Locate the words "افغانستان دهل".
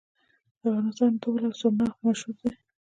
0.69-1.43